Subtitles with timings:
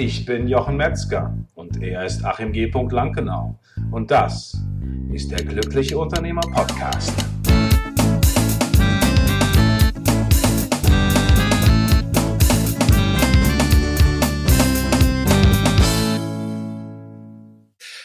[0.00, 2.70] Ich bin Jochen Metzger und er ist Achim G.
[2.70, 3.58] Lankenau.
[3.90, 4.56] Und das
[5.12, 7.12] ist der Glückliche Unternehmer Podcast.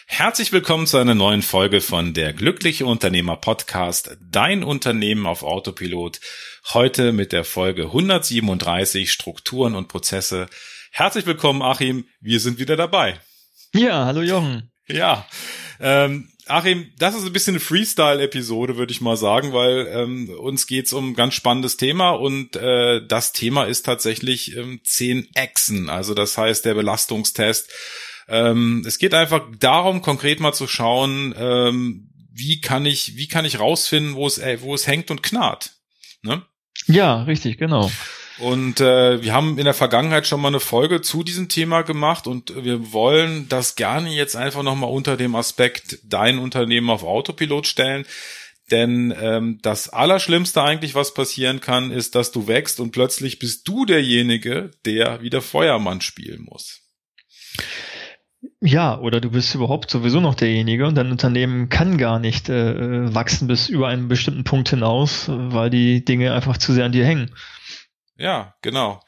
[0.08, 6.20] Herzlich willkommen zu einer neuen Folge von der Glückliche Unternehmer Podcast, dein Unternehmen auf Autopilot.
[6.74, 10.48] Heute mit der Folge 137 Strukturen und Prozesse.
[10.96, 12.06] Herzlich willkommen, Achim.
[12.22, 13.20] Wir sind wieder dabei.
[13.74, 14.72] Ja, hallo Jochen.
[14.88, 15.28] Ja,
[15.80, 20.68] ähm, Achim, das ist ein bisschen eine Freestyle-Episode, würde ich mal sagen, weil ähm, uns
[20.68, 25.90] geht's um ein ganz spannendes Thema und äh, das Thema ist tatsächlich ähm, 10 Echsen,
[25.90, 27.72] also das heißt der Belastungstest.
[28.28, 33.46] Ähm, es geht einfach darum, konkret mal zu schauen, ähm, wie kann ich, wie kann
[33.46, 35.72] ich rausfinden, wo es, äh, wo es hängt und knarrt.
[36.22, 36.44] Ne?
[36.86, 37.90] Ja, richtig, genau.
[38.40, 42.26] Und äh, wir haben in der Vergangenheit schon mal eine Folge zu diesem Thema gemacht
[42.26, 47.68] und wir wollen das gerne jetzt einfach nochmal unter dem Aspekt dein Unternehmen auf Autopilot
[47.68, 48.06] stellen.
[48.72, 53.68] Denn ähm, das Allerschlimmste eigentlich, was passieren kann, ist, dass du wächst und plötzlich bist
[53.68, 56.80] du derjenige, der wieder Feuermann spielen muss.
[58.62, 63.14] Ja, oder du bist überhaupt sowieso noch derjenige und dein Unternehmen kann gar nicht äh,
[63.14, 67.06] wachsen bis über einen bestimmten Punkt hinaus, weil die Dinge einfach zu sehr an dir
[67.06, 67.32] hängen.
[68.24, 69.04] Ja, genau.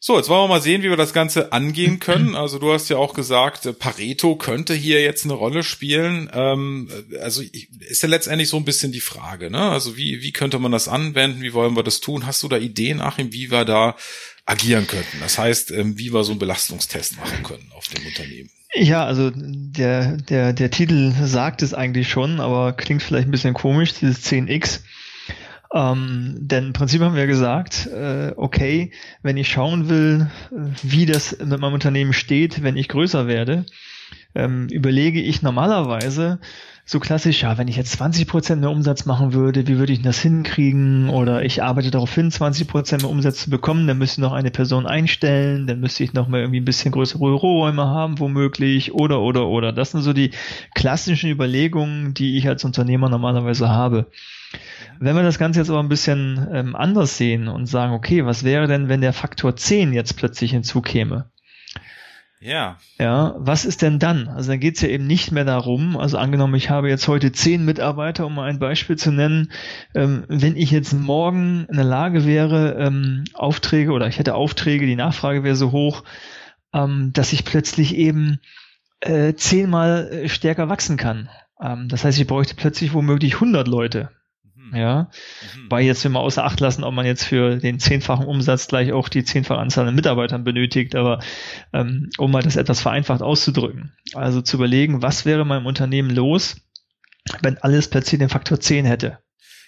[0.00, 2.34] So, jetzt wollen wir mal sehen, wie wir das Ganze angehen können.
[2.34, 6.30] Also du hast ja auch gesagt, äh, Pareto könnte hier jetzt eine Rolle spielen.
[6.32, 6.88] Ähm,
[7.20, 9.60] also ist ja letztendlich so ein bisschen die Frage, ne?
[9.60, 11.42] Also wie, wie könnte man das anwenden?
[11.42, 12.24] Wie wollen wir das tun?
[12.24, 13.94] Hast du da Ideen, Achim, wie wir da
[14.46, 15.20] agieren könnten?
[15.20, 18.48] Das heißt, ähm, wie wir so einen Belastungstest machen können auf dem Unternehmen.
[18.74, 23.52] Ja, also der, der, der Titel sagt es eigentlich schon, aber klingt vielleicht ein bisschen
[23.52, 24.80] komisch, dieses 10x.
[25.74, 30.30] Ähm, denn im Prinzip haben wir gesagt, äh, okay, wenn ich schauen will,
[30.82, 33.66] wie das mit meinem Unternehmen steht, wenn ich größer werde,
[34.34, 36.38] ähm, überlege ich normalerweise
[36.90, 40.22] so klassisch, ja, wenn ich jetzt 20% mehr Umsatz machen würde, wie würde ich das
[40.22, 41.10] hinkriegen?
[41.10, 44.50] Oder ich arbeite darauf hin, 20% mehr Umsatz zu bekommen, dann müsste ich noch eine
[44.50, 49.20] Person einstellen, dann müsste ich noch mal irgendwie ein bisschen größere Büroräume haben, womöglich, oder,
[49.20, 49.72] oder, oder.
[49.74, 50.30] Das sind so die
[50.74, 54.06] klassischen Überlegungen, die ich als Unternehmer normalerweise habe.
[54.98, 58.44] Wenn wir das Ganze jetzt aber ein bisschen ähm, anders sehen und sagen, okay, was
[58.44, 61.26] wäre denn, wenn der Faktor 10 jetzt plötzlich hinzukäme?
[62.40, 62.78] Ja.
[62.98, 64.28] Ja, was ist denn dann?
[64.28, 67.32] Also dann geht es ja eben nicht mehr darum, also angenommen, ich habe jetzt heute
[67.32, 69.50] zehn Mitarbeiter, um mal ein Beispiel zu nennen,
[69.94, 74.86] ähm, wenn ich jetzt morgen in der Lage wäre, ähm, Aufträge oder ich hätte Aufträge,
[74.86, 76.04] die Nachfrage wäre so hoch,
[76.72, 78.38] ähm, dass ich plötzlich eben
[79.00, 81.28] äh, zehnmal äh, stärker wachsen kann.
[81.60, 84.10] Ähm, das heißt, ich bräuchte plötzlich womöglich 100 Leute.
[84.70, 84.76] Mhm.
[84.76, 85.10] Ja,
[85.54, 85.66] mhm.
[85.70, 88.92] weil jetzt, wenn wir außer Acht lassen, ob man jetzt für den zehnfachen Umsatz gleich
[88.92, 91.20] auch die zehnfache Anzahl an Mitarbeitern benötigt, aber
[91.72, 93.92] ähm, um mal das etwas vereinfacht auszudrücken.
[94.14, 96.56] Also zu überlegen, was wäre meinem Unternehmen los,
[97.42, 99.18] wenn alles plötzlich den Faktor 10 hätte.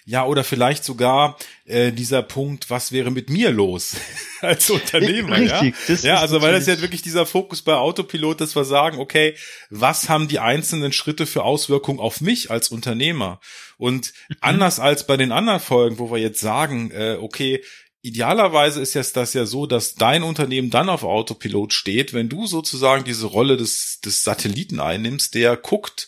[0.05, 3.95] Ja, oder vielleicht sogar äh, dieser Punkt, was wäre mit mir los
[4.41, 5.37] als Unternehmer?
[5.37, 8.97] Richtig, ja, ja also weil das ja wirklich dieser Fokus bei Autopilot, dass wir sagen,
[8.97, 9.35] okay,
[9.69, 13.39] was haben die einzelnen Schritte für Auswirkungen auf mich als Unternehmer?
[13.81, 14.35] Und mhm.
[14.41, 17.61] anders als bei den anderen Folgen, wo wir jetzt sagen, äh, okay,
[18.03, 22.47] Idealerweise ist jetzt das ja so, dass dein Unternehmen dann auf Autopilot steht, wenn du
[22.47, 26.07] sozusagen diese Rolle des, des Satelliten einnimmst, der guckt,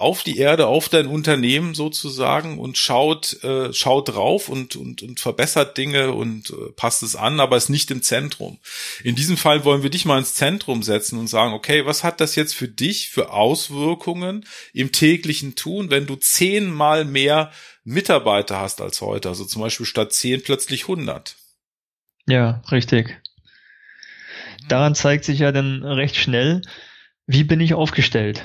[0.00, 5.20] auf die Erde, auf dein Unternehmen sozusagen und schaut, äh, schaut drauf und, und, und
[5.20, 8.58] verbessert Dinge und äh, passt es an, aber ist nicht im Zentrum.
[9.04, 12.20] In diesem Fall wollen wir dich mal ins Zentrum setzen und sagen, okay, was hat
[12.20, 17.52] das jetzt für dich für Auswirkungen im täglichen Tun, wenn du zehnmal mehr
[17.84, 19.28] Mitarbeiter hast als heute?
[19.28, 21.36] Also zum Beispiel statt zehn plötzlich 100.
[22.26, 23.20] Ja, richtig.
[24.66, 26.62] Daran zeigt sich ja dann recht schnell,
[27.26, 28.42] wie bin ich aufgestellt.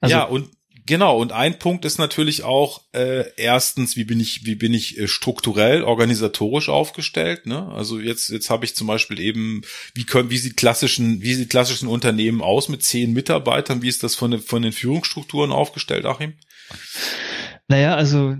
[0.00, 0.50] Also, ja, und
[0.90, 4.98] Genau, und ein Punkt ist natürlich auch äh, erstens, wie bin ich, wie bin ich
[4.98, 7.46] äh, strukturell, organisatorisch aufgestellt.
[7.46, 7.68] Ne?
[7.68, 9.62] Also jetzt, jetzt habe ich zum Beispiel eben,
[9.94, 13.82] wie können, wie sieht klassischen, wie sieht klassischen Unternehmen aus mit zehn Mitarbeitern?
[13.82, 16.32] Wie ist das von den, von den Führungsstrukturen aufgestellt, Achim?
[17.68, 18.34] Naja, also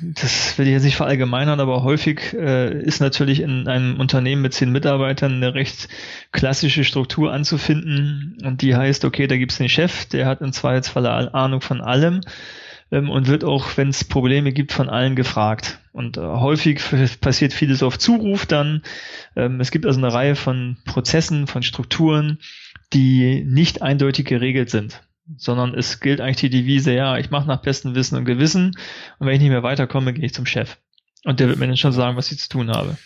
[0.00, 4.54] das will ich jetzt nicht verallgemeinern, aber häufig äh, ist natürlich in einem Unternehmen mit
[4.54, 5.88] zehn Mitarbeitern eine recht
[6.32, 10.52] klassische Struktur anzufinden und die heißt, okay, da gibt es den Chef, der hat im
[10.52, 12.20] Zweifelsfall Ahnung von allem
[12.90, 15.78] ähm, und wird auch, wenn es Probleme gibt, von allen gefragt.
[15.92, 16.80] Und äh, häufig
[17.20, 18.82] passiert vieles auf Zuruf dann.
[19.36, 22.38] Ähm, es gibt also eine Reihe von Prozessen, von Strukturen,
[22.92, 25.02] die nicht eindeutig geregelt sind
[25.36, 28.76] sondern es gilt eigentlich die Devise, ja, ich mache nach bestem Wissen und Gewissen
[29.18, 30.76] und wenn ich nicht mehr weiterkomme, gehe ich zum Chef.
[31.24, 32.96] Und der wird mir dann schon sagen, was ich zu tun habe.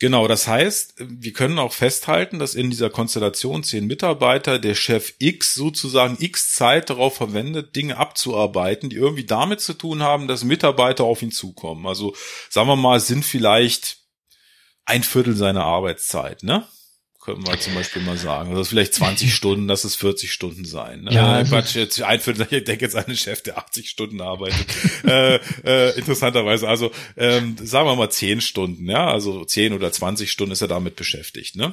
[0.00, 5.14] Genau, das heißt, wir können auch festhalten, dass in dieser Konstellation zehn Mitarbeiter der Chef
[5.18, 10.42] X sozusagen X Zeit darauf verwendet, Dinge abzuarbeiten, die irgendwie damit zu tun haben, dass
[10.42, 11.86] Mitarbeiter auf ihn zukommen.
[11.86, 12.14] Also
[12.50, 13.98] sagen wir mal, sind vielleicht
[14.84, 16.66] ein Viertel seiner Arbeitszeit, ne?
[17.24, 18.50] Können wir zum Beispiel mal sagen.
[18.50, 21.04] Also vielleicht 20 Stunden, das ist 40 Stunden sein.
[21.04, 21.12] Ne?
[21.12, 23.88] Ja, äh, also Quatsch, jetzt ein Viertel, ich denke jetzt an einen Chef, der 80
[23.88, 24.66] Stunden arbeitet.
[25.06, 30.30] äh, äh, interessanterweise, also ähm, sagen wir mal 10 Stunden, ja, also 10 oder 20
[30.30, 31.72] Stunden ist er damit beschäftigt, ne?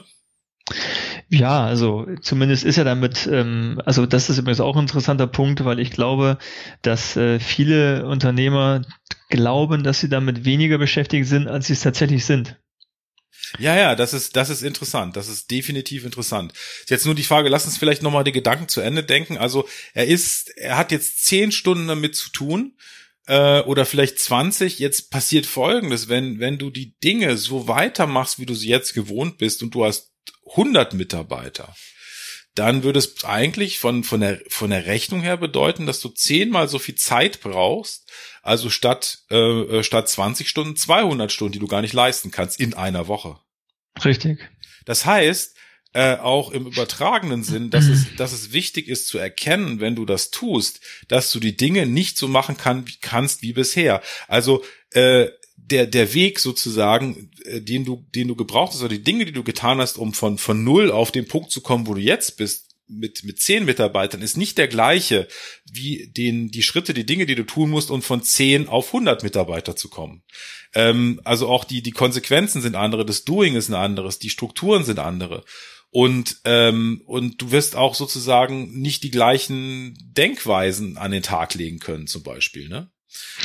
[1.28, 5.66] Ja, also zumindest ist er damit, ähm, also das ist übrigens auch ein interessanter Punkt,
[5.66, 6.38] weil ich glaube,
[6.82, 8.84] dass äh, viele Unternehmer
[9.30, 12.61] glauben, dass sie damit weniger beschäftigt sind, als sie es tatsächlich sind.
[13.60, 15.16] Ja, ja, das ist, das ist interessant.
[15.16, 16.54] Das ist definitiv interessant.
[16.88, 19.38] Jetzt nur die Frage, lass uns vielleicht nochmal die Gedanken zu Ende denken.
[19.38, 22.76] Also er ist, er hat jetzt zehn Stunden damit zu tun
[23.28, 24.80] äh, oder vielleicht 20.
[24.80, 29.38] Jetzt passiert Folgendes, wenn, wenn du die Dinge so weitermachst, wie du sie jetzt gewohnt
[29.38, 30.12] bist und du hast
[30.52, 31.76] 100 Mitarbeiter,
[32.56, 36.68] dann würde es eigentlich von, von, der, von der Rechnung her bedeuten, dass du zehnmal
[36.68, 38.12] so viel Zeit brauchst,
[38.42, 42.60] also statt, äh, äh statt 20 Stunden 200 Stunden, die du gar nicht leisten kannst
[42.60, 43.40] in einer Woche.
[44.04, 44.50] Richtig.
[44.86, 45.56] Das heißt,
[45.94, 50.06] äh, auch im übertragenen Sinn, dass es, dass es wichtig ist zu erkennen, wenn du
[50.06, 54.02] das tust, dass du die Dinge nicht so machen kann, kannst wie bisher.
[54.28, 55.28] Also äh,
[55.72, 59.32] der, der Weg sozusagen, äh, den du, den du gebraucht hast, oder die Dinge, die
[59.32, 62.38] du getan hast, um von, von null auf den Punkt zu kommen, wo du jetzt
[62.38, 65.28] bist, mit, mit zehn Mitarbeitern, ist nicht der gleiche
[65.72, 69.24] wie den, die Schritte, die Dinge, die du tun musst, um von zehn auf hundert
[69.24, 70.24] Mitarbeiter zu kommen.
[70.74, 74.84] Ähm, also auch die, die Konsequenzen sind andere, das Doing ist ein anderes, die Strukturen
[74.84, 75.46] sind andere.
[75.90, 81.80] Und, ähm, und du wirst auch sozusagen nicht die gleichen Denkweisen an den Tag legen
[81.80, 82.92] können, zum Beispiel, ne?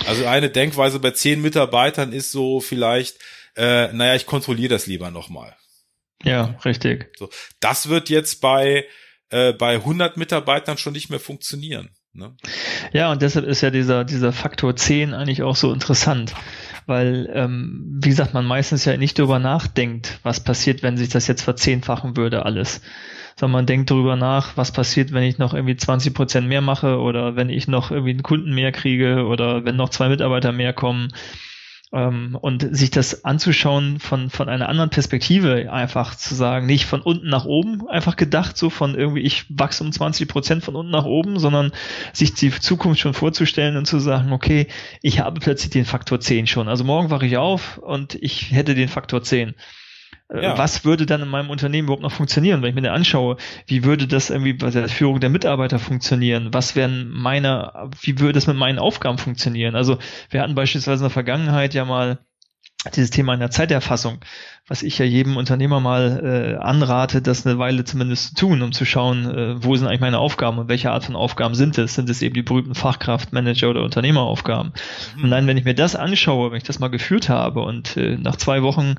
[0.06, 3.18] Also eine Denkweise bei zehn Mitarbeitern ist so vielleicht,
[3.56, 5.56] äh, naja, ich kontrolliere das lieber nochmal.
[6.22, 7.10] Ja, richtig.
[7.18, 7.30] So,
[7.60, 8.86] das wird jetzt bei,
[9.30, 11.90] äh, bei 100 Mitarbeitern schon nicht mehr funktionieren.
[12.12, 12.34] Ne?
[12.92, 16.34] Ja, und deshalb ist ja dieser, dieser Faktor 10 eigentlich auch so interessant,
[16.86, 21.26] weil, ähm, wie gesagt, man meistens ja nicht darüber nachdenkt, was passiert, wenn sich das
[21.26, 22.80] jetzt verzehnfachen würde alles
[23.38, 26.98] sondern man denkt darüber nach, was passiert, wenn ich noch irgendwie 20 Prozent mehr mache
[26.98, 30.72] oder wenn ich noch irgendwie einen Kunden mehr kriege oder wenn noch zwei Mitarbeiter mehr
[30.72, 31.08] kommen.
[31.92, 37.00] Ähm, und sich das anzuschauen von, von einer anderen Perspektive, einfach zu sagen, nicht von
[37.00, 40.90] unten nach oben einfach gedacht, so von irgendwie, ich wachse um 20 Prozent von unten
[40.90, 41.70] nach oben, sondern
[42.12, 44.66] sich die Zukunft schon vorzustellen und zu sagen, okay,
[45.00, 46.68] ich habe plötzlich den Faktor 10 schon.
[46.68, 49.54] Also morgen wache ich auf und ich hätte den Faktor 10.
[50.28, 50.58] Äh, ja.
[50.58, 53.36] Was würde dann in meinem Unternehmen überhaupt noch funktionieren, wenn ich mir da anschaue,
[53.66, 56.52] wie würde das irgendwie bei der Führung der Mitarbeiter funktionieren?
[56.52, 59.76] Was wären meine, wie würde das mit meinen Aufgaben funktionieren?
[59.76, 59.98] Also
[60.30, 62.18] wir hatten beispielsweise in der Vergangenheit ja mal
[62.90, 64.18] dieses Thema in der Zeiterfassung,
[64.68, 68.72] was ich ja jedem Unternehmer mal äh, anrate, das eine Weile zumindest zu tun, um
[68.72, 71.94] zu schauen, äh, wo sind eigentlich meine Aufgaben und welche Art von Aufgaben sind es?
[71.94, 74.72] Sind es eben die berühmten Fachkraft, Manager oder Unternehmeraufgaben?
[75.16, 75.24] Mhm.
[75.24, 78.16] Und dann, wenn ich mir das anschaue, wenn ich das mal geführt habe und äh,
[78.16, 78.94] nach zwei Wochen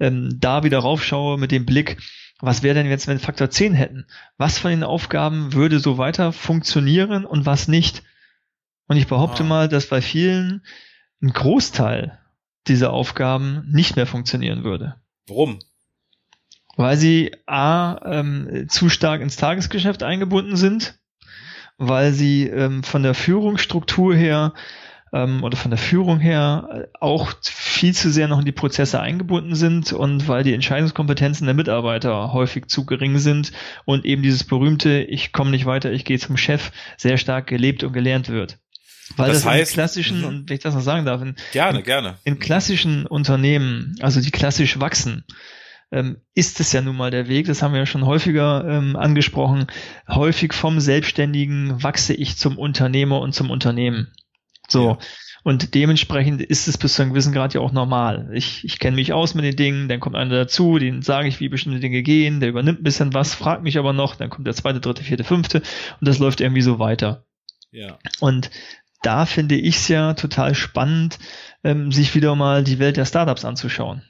[0.00, 1.98] ähm, da wieder raufschaue mit dem Blick,
[2.40, 4.06] was wäre denn jetzt, wenn wir Faktor 10 hätten?
[4.36, 8.02] Was von den Aufgaben würde so weiter funktionieren und was nicht?
[8.88, 9.46] Und ich behaupte ah.
[9.46, 10.62] mal, dass bei vielen
[11.22, 12.18] ein Großteil
[12.68, 14.96] diese Aufgaben nicht mehr funktionieren würde.
[15.26, 15.58] Warum?
[16.76, 20.98] Weil sie A, ähm, zu stark ins Tagesgeschäft eingebunden sind,
[21.76, 24.54] weil sie ähm, von der Führungsstruktur her
[25.12, 29.00] ähm, oder von der Führung her äh, auch viel zu sehr noch in die Prozesse
[29.00, 33.52] eingebunden sind und weil die Entscheidungskompetenzen der Mitarbeiter häufig zu gering sind
[33.84, 37.84] und eben dieses berühmte Ich komme nicht weiter, ich gehe zum Chef sehr stark gelebt
[37.84, 38.58] und gelernt wird.
[39.16, 40.24] Weil das, das heißt, in klassischen, mhm.
[40.24, 42.18] und wenn ich das noch sagen darf, in, gerne, in, gerne.
[42.24, 45.24] in klassischen Unternehmen, also die klassisch wachsen,
[45.90, 48.96] ähm, ist es ja nun mal der Weg, das haben wir ja schon häufiger ähm,
[48.96, 49.66] angesprochen,
[50.08, 54.08] häufig vom Selbstständigen wachse ich zum Unternehmer und zum Unternehmen.
[54.68, 54.90] So.
[54.90, 54.98] Ja.
[55.44, 58.30] Und dementsprechend ist es bis zu einem gewissen Grad ja auch normal.
[58.32, 61.40] Ich, ich kenne mich aus mit den Dingen, dann kommt einer dazu, den sage ich,
[61.40, 64.46] wie bestimmte Dinge gehen, der übernimmt ein bisschen was, fragt mich aber noch, dann kommt
[64.46, 65.58] der zweite, dritte, vierte, fünfte
[66.00, 67.24] und das läuft irgendwie so weiter.
[67.72, 67.98] Ja.
[68.20, 68.50] Und
[69.02, 71.18] da finde ich es ja total spannend,
[71.64, 74.02] ähm, sich wieder mal die Welt der Startups anzuschauen.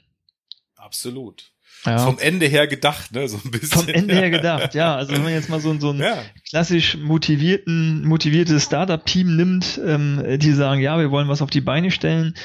[0.75, 1.53] Absolut.
[1.85, 1.97] Ja.
[1.97, 3.81] Vom Ende her gedacht, ne, so ein bisschen.
[3.81, 4.95] Vom Ende her gedacht, ja.
[4.95, 6.17] Also wenn man jetzt mal so, so ein ja.
[6.49, 11.91] klassisch motivierten, motiviertes Startup-Team nimmt, ähm, die sagen, ja, wir wollen was auf die Beine
[11.91, 12.35] stellen,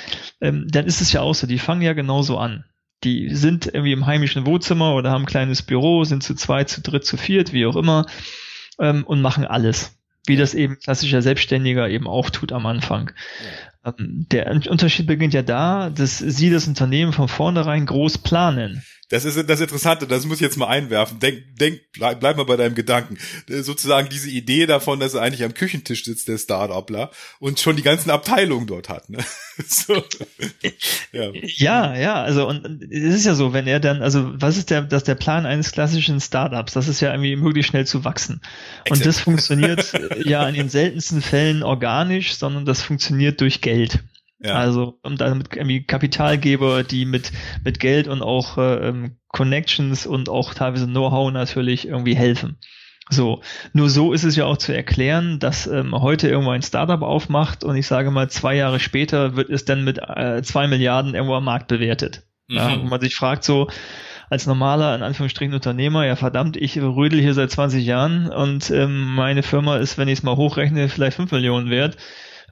[0.40, 2.64] ähm, dann ist es ja auch so, die fangen ja genauso an.
[3.05, 6.81] Die sind irgendwie im heimischen Wohnzimmer oder haben ein kleines Büro, sind zu zweit, zu
[6.81, 8.07] dritt, zu viert, wie auch immer,
[8.81, 9.98] ähm, und machen alles
[10.28, 13.11] wie das eben klassischer Selbstständiger eben auch tut am Anfang.
[13.85, 18.82] Ähm, der Unterschied beginnt ja da, dass sie das Unternehmen von vornherein groß planen.
[19.10, 21.18] Das ist das Interessante, das muss ich jetzt mal einwerfen.
[21.18, 23.16] Denk, denk, bleib, bleib mal bei deinem Gedanken.
[23.48, 27.76] Äh, sozusagen diese Idee davon, dass er eigentlich am Küchentisch sitzt, der Start-upler, und schon
[27.76, 29.08] die ganzen Abteilungen dort hat.
[29.08, 29.18] Ne?
[29.66, 30.02] so.
[31.12, 31.30] ja.
[31.32, 34.82] ja, ja, also und es ist ja so, wenn er dann, also was ist der,
[34.82, 36.74] das der Plan eines klassischen Startups?
[36.74, 38.42] Das ist ja irgendwie möglichst schnell zu wachsen.
[38.84, 38.90] Exakt.
[38.90, 39.92] Und das funktioniert
[40.24, 44.00] ja in den seltensten Fällen organisch, sondern das funktioniert durch Geld.
[44.40, 44.54] Ja.
[44.54, 47.33] Also um damit irgendwie Kapitalgeber, die mit
[47.64, 52.59] mit Geld und auch äh, ähm, Connections und auch teilweise Know-how natürlich irgendwie helfen.
[53.11, 53.40] So,
[53.73, 57.64] nur so ist es ja auch zu erklären, dass ähm, heute irgendwo ein Startup aufmacht
[57.64, 61.35] und ich sage mal, zwei Jahre später wird es dann mit äh, zwei Milliarden irgendwo
[61.35, 62.25] am Markt bewertet.
[62.49, 62.57] Mhm.
[62.57, 63.68] Ja, und man sich fragt so,
[64.28, 69.14] als normaler, in Anführungsstrichen, Unternehmer, ja verdammt, ich rödel hier seit 20 Jahren und ähm,
[69.14, 71.97] meine Firma ist, wenn ich es mal hochrechne, vielleicht fünf Millionen wert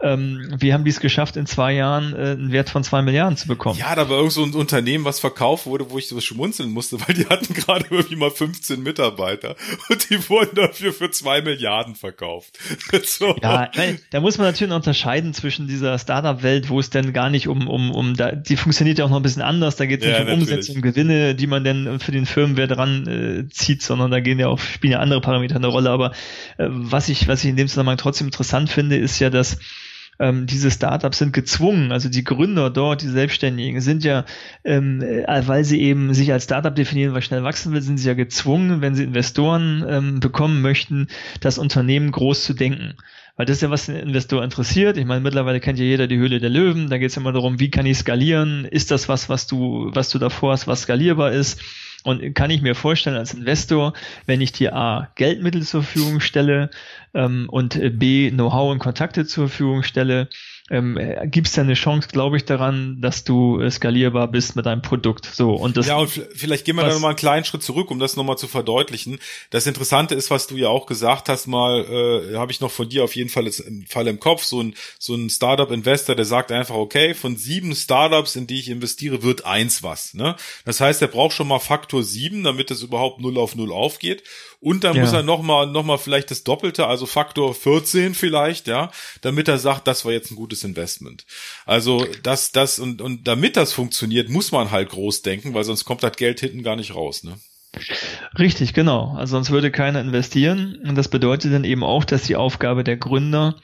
[0.00, 3.36] ähm, wie haben die es geschafft, in zwei Jahren äh, einen Wert von zwei Milliarden
[3.36, 3.78] zu bekommen?
[3.78, 7.00] Ja, da war irgend so ein Unternehmen, was verkauft wurde, wo ich so schmunzeln musste,
[7.06, 9.56] weil die hatten gerade irgendwie mal 15 Mitarbeiter
[9.88, 12.58] und die wurden dafür für zwei Milliarden verkauft.
[13.04, 13.36] so.
[13.42, 13.70] Ja,
[14.10, 17.90] da muss man natürlich unterscheiden zwischen dieser Startup-Welt, wo es denn gar nicht um, um,
[17.90, 20.32] um, da, die funktioniert ja auch noch ein bisschen anders, da geht es ja, nicht
[20.32, 24.20] um Umsätze und Gewinne, die man denn für den Firmenwert ran äh, zieht, sondern da
[24.20, 25.90] gehen ja auch, spielen ja andere Parameter eine Rolle.
[25.90, 26.12] Aber
[26.58, 29.58] äh, was ich, was ich in dem Zusammenhang trotzdem interessant finde, ist ja, dass
[30.18, 34.24] ähm, diese Startups sind gezwungen, also die Gründer dort, die Selbstständigen, sind ja,
[34.64, 38.08] ähm, äh, weil sie eben sich als Startup definieren, weil schnell wachsen will, sind sie
[38.08, 41.08] ja gezwungen, wenn sie Investoren ähm, bekommen möchten,
[41.40, 42.94] das Unternehmen groß zu denken.
[43.36, 44.96] Weil das ist ja, was den Investor interessiert.
[44.96, 46.88] Ich meine, mittlerweile kennt ja jeder die Höhle der Löwen.
[46.88, 48.64] Da geht es immer darum, wie kann ich skalieren?
[48.64, 51.60] Ist das was, was du, was du davor hast, was skalierbar ist?
[52.06, 53.92] Und kann ich mir vorstellen als Investor,
[54.26, 56.70] wenn ich dir A, Geldmittel zur Verfügung stelle
[57.14, 60.28] ähm, und B, Know-how und Kontakte zur Verfügung stelle,
[60.68, 64.56] ähm, äh, gibt es da eine Chance, glaube ich, daran, dass du äh, skalierbar bist
[64.56, 65.26] mit deinem Produkt.
[65.26, 65.86] So und das.
[65.86, 68.48] Ja, und vielleicht gehen wir da nochmal einen kleinen Schritt zurück, um das nochmal zu
[68.48, 69.20] verdeutlichen.
[69.50, 72.88] Das Interessante ist, was du ja auch gesagt hast, mal äh, habe ich noch von
[72.88, 76.50] dir auf jeden Fall im Fall im Kopf so ein so ein Startup-Investor, der sagt
[76.50, 80.14] einfach, okay, von sieben Startups, in die ich investiere, wird eins was.
[80.14, 80.34] Ne?
[80.64, 84.24] Das heißt, er braucht schon mal Faktor sieben, damit es überhaupt null auf null aufgeht.
[84.60, 85.02] Und dann ja.
[85.02, 89.58] muss er nochmal noch mal vielleicht das Doppelte, also Faktor 14 vielleicht, ja, damit er
[89.58, 91.24] sagt, das war jetzt ein gutes Investment.
[91.64, 95.84] Also das, das und, und damit das funktioniert, muss man halt groß denken, weil sonst
[95.84, 97.38] kommt das Geld hinten gar nicht raus, ne?
[98.38, 99.14] Richtig, genau.
[99.16, 100.78] Also sonst würde keiner investieren.
[100.84, 103.56] Und das bedeutet dann eben auch, dass die Aufgabe der Gründer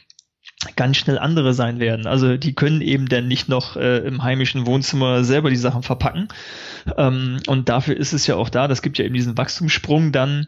[0.77, 2.07] ganz schnell andere sein werden.
[2.07, 6.29] Also die können eben dann nicht noch äh, im heimischen Wohnzimmer selber die Sachen verpacken.
[6.97, 10.47] Ähm, und dafür ist es ja auch da, das gibt ja eben diesen Wachstumssprung dann,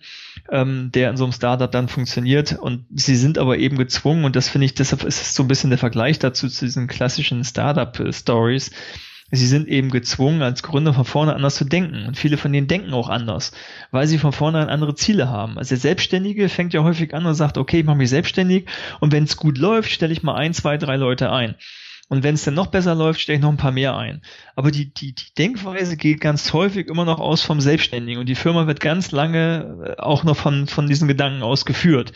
[0.51, 2.59] ähm, der in so einem Startup dann funktioniert.
[2.59, 5.49] Und sie sind aber eben gezwungen, und das finde ich, deshalb ist es so ein
[5.49, 8.71] bisschen der Vergleich dazu zu diesen klassischen Startup-Stories,
[9.37, 12.07] sie sind eben gezwungen, als Gründer von vorne anders zu denken.
[12.07, 13.53] Und viele von denen denken auch anders,
[13.91, 15.59] weil sie von vornherein andere Ziele haben.
[15.59, 18.67] Also der Selbstständige fängt ja häufig an und sagt, okay, ich mache mich selbstständig
[19.01, 21.55] und wenn es gut läuft, stelle ich mal ein, zwei, drei Leute ein.
[22.09, 24.21] Und wenn es dann noch besser läuft, stelle ich noch ein paar mehr ein.
[24.57, 28.35] Aber die, die, die Denkweise geht ganz häufig immer noch aus vom Selbstständigen und die
[28.35, 32.13] Firma wird ganz lange äh, auch noch von, von diesen Gedanken ausgeführt.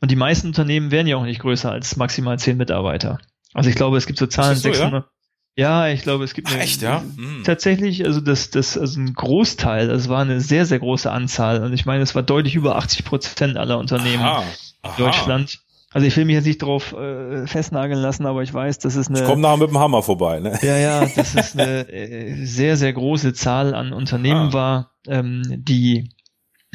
[0.00, 3.20] Und die meisten Unternehmen werden ja auch nicht größer als maximal zehn Mitarbeiter.
[3.54, 5.10] Also ich glaube, es gibt so Zahlen, so, 600, ja?
[5.58, 7.02] Ja, ich glaube, es gibt eine, echt, ja?
[7.16, 7.42] Hm.
[7.42, 11.64] tatsächlich, also das, das, also ein Großteil, das war eine sehr, sehr große Anzahl.
[11.64, 14.44] Und ich meine, es war deutlich über 80 Prozent aller Unternehmen Aha.
[14.82, 14.94] Aha.
[14.96, 15.58] in Deutschland.
[15.92, 19.08] Also ich will mich jetzt nicht drauf äh, festnageln lassen, aber ich weiß, das ist
[19.08, 19.18] eine.
[19.18, 20.56] Ich komme nachher mit dem Hammer vorbei, ne?
[20.62, 24.52] Ja, ja, das ist eine äh, sehr, sehr große Zahl an Unternehmen ah.
[24.52, 26.10] war, ähm, die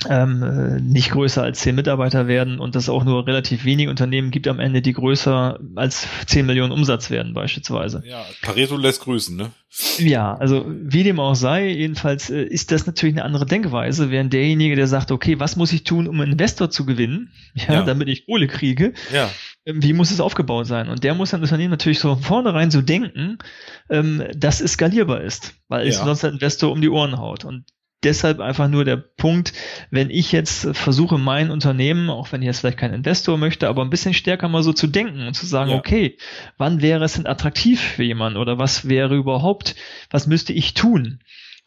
[0.10, 4.32] ähm, äh, nicht größer als zehn Mitarbeiter werden und dass auch nur relativ wenige Unternehmen
[4.32, 8.04] gibt am Ende, die größer als zehn Millionen Umsatz werden beispielsweise.
[8.06, 9.52] Ja, Pareto lässt grüßen, ne?
[9.98, 14.34] Ja, also wie dem auch sei, jedenfalls äh, ist das natürlich eine andere Denkweise, während
[14.34, 17.84] derjenige, der sagt, okay, was muss ich tun, um einen Investor zu gewinnen, ja, ja.
[17.84, 19.30] damit ich Kohle kriege, ja.
[19.66, 20.90] Ähm, wie muss es aufgebaut sein?
[20.90, 23.38] Und der muss ein Unternehmen natürlich so von vornherein so denken,
[23.90, 27.46] ähm, dass es skalierbar ist, weil es sonst der Investor um die Ohren haut.
[27.46, 27.66] Und
[28.04, 29.54] deshalb einfach nur der Punkt,
[29.92, 33.84] wenn ich jetzt versuche, mein Unternehmen, auch wenn ich jetzt vielleicht keinen Investor möchte, aber
[33.84, 35.78] ein bisschen stärker mal so zu denken und zu sagen, ja.
[35.78, 36.18] okay,
[36.58, 39.76] wann wäre es denn attraktiv für jemanden oder was wäre überhaupt,
[40.10, 41.20] was müsste ich tun?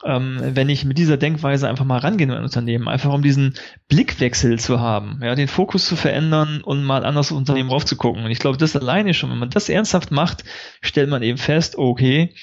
[0.04, 3.54] Ähm, wenn ich mit dieser Denkweise einfach mal rangehe in ein Unternehmen, einfach um diesen
[3.88, 8.22] Blickwechsel zu haben, ja, den Fokus zu verändern und mal anders auf Unternehmen raufzugucken.
[8.22, 10.44] Und ich glaube, das alleine schon, wenn man das ernsthaft macht,
[10.82, 12.34] stellt man eben fest, okay,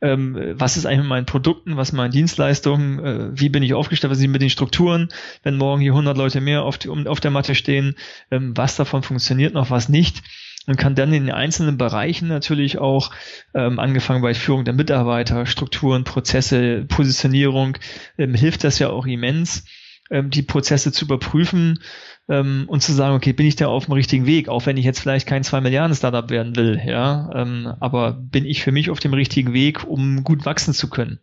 [0.00, 4.10] ähm, was ist eigentlich mit meinen Produkten, was meine Dienstleistungen, äh, wie bin ich aufgestellt,
[4.10, 5.08] was sind mit den Strukturen,
[5.42, 7.96] wenn morgen hier 100 Leute mehr auf, die, um, auf der Matte stehen,
[8.30, 10.22] ähm, was davon funktioniert noch, was nicht.
[10.66, 13.10] und kann dann in den einzelnen Bereichen natürlich auch,
[13.54, 17.78] ähm, angefangen bei Führung der Mitarbeiter, Strukturen, Prozesse, Positionierung,
[18.18, 19.64] ähm, hilft das ja auch immens,
[20.10, 21.82] ähm, die Prozesse zu überprüfen
[22.28, 24.84] ähm, und zu sagen, okay, bin ich da auf dem richtigen Weg, auch wenn ich
[24.84, 28.90] jetzt vielleicht kein 2 Milliarden Startup werden will, ja, ähm, aber bin ich für mich
[28.90, 31.20] auf dem richtigen Weg, um gut wachsen zu können?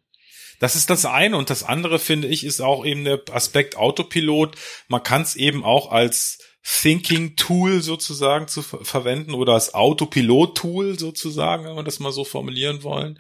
[0.60, 4.56] Das ist das eine und das andere finde ich ist auch eben der Aspekt Autopilot.
[4.88, 10.58] Man kann es eben auch als Thinking Tool sozusagen zu ver verwenden oder als Autopilot
[10.58, 13.20] Tool sozusagen, wenn wir das mal so formulieren wollen,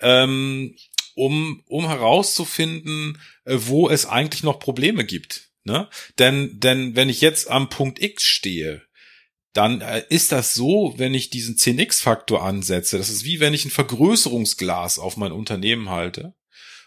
[0.00, 0.76] ähm,
[1.18, 5.50] um um herauszufinden, äh, wo es eigentlich noch Probleme gibt.
[5.64, 5.88] Ne?
[6.18, 8.82] Denn denn wenn ich jetzt am Punkt X stehe,
[9.52, 13.64] dann äh, ist das so, wenn ich diesen 10x-Faktor ansetze, das ist wie wenn ich
[13.64, 16.34] ein Vergrößerungsglas auf mein Unternehmen halte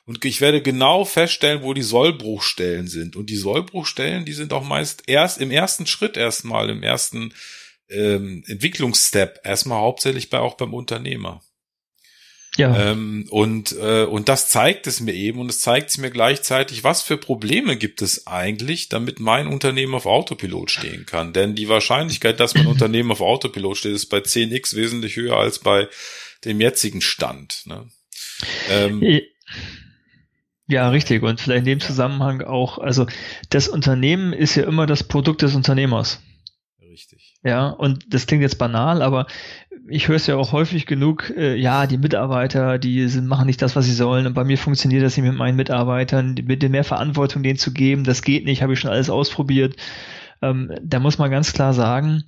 [0.06, 3.16] und ich werde genau feststellen, wo die Sollbruchstellen sind.
[3.16, 7.34] Und die Sollbruchstellen, die sind auch meist erst im ersten Schritt erstmal, im ersten
[7.90, 11.42] ähm, Entwicklungsstep, erstmal hauptsächlich bei auch beim Unternehmer.
[12.58, 12.91] Ja.
[12.91, 16.84] Ähm, und, äh, und das zeigt es mir eben und es zeigt es mir gleichzeitig,
[16.84, 21.31] was für Probleme gibt es eigentlich, damit mein Unternehmen auf Autopilot stehen kann.
[21.31, 25.60] Denn die Wahrscheinlichkeit, dass mein Unternehmen auf Autopilot steht, ist bei 10x wesentlich höher als
[25.60, 25.88] bei
[26.43, 27.63] dem jetzigen Stand.
[27.65, 27.88] Ne?
[28.70, 29.22] Ähm,
[30.67, 31.24] ja, richtig.
[31.24, 33.05] Und vielleicht in dem Zusammenhang auch, also
[33.50, 36.22] das Unternehmen ist ja immer das Produkt des Unternehmers.
[36.81, 37.36] Richtig.
[37.43, 39.27] Ja, und das klingt jetzt banal, aber
[39.92, 43.62] ich höre es ja auch häufig genug, äh, ja, die Mitarbeiter, die sind, machen nicht
[43.62, 44.26] das, was sie sollen.
[44.26, 48.04] Und bei mir funktioniert das nicht mit meinen Mitarbeitern, mit mehr Verantwortung denen zu geben,
[48.04, 49.76] das geht nicht, habe ich schon alles ausprobiert.
[50.42, 52.24] Ähm, da muss man ganz klar sagen,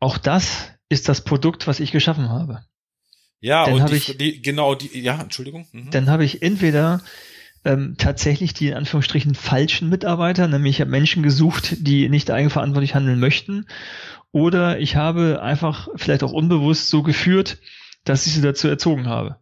[0.00, 2.64] auch das ist das Produkt, was ich geschaffen habe.
[3.40, 5.66] Ja, dann und die, ich, die, genau, die, ja, Entschuldigung.
[5.72, 5.90] Mhm.
[5.90, 7.00] Dann habe ich entweder
[7.64, 12.94] ähm, tatsächlich die in Anführungsstrichen falschen Mitarbeiter, nämlich ich habe Menschen gesucht, die nicht eigenverantwortlich
[12.94, 13.66] handeln möchten.
[14.32, 17.58] Oder ich habe einfach vielleicht auch unbewusst so geführt,
[18.04, 19.36] dass ich sie dazu erzogen habe.